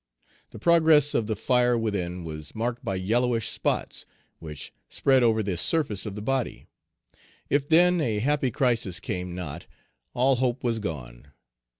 [0.49, 4.07] The progress of the fire within was marked by yellowish spots,
[4.39, 6.65] which spread over the surface of the body.
[7.51, 9.67] If, then, a happy crisis came not,
[10.15, 11.27] all hope was gone.